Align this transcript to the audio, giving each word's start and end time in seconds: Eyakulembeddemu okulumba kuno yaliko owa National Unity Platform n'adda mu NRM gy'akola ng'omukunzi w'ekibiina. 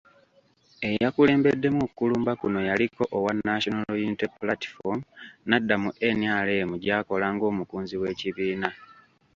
Eyakulembeddemu 0.89 1.79
okulumba 1.87 2.31
kuno 2.41 2.59
yaliko 2.69 3.03
owa 3.17 3.31
National 3.47 3.95
Unity 4.05 4.27
Platform 4.39 4.99
n'adda 5.47 5.75
mu 5.83 5.89
NRM 6.19 6.69
gy'akola 6.83 7.25
ng'omukunzi 7.33 7.95
w'ekibiina. 8.01 8.69